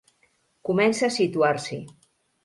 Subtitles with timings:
[0.69, 1.77] Comença a situar-s'hi.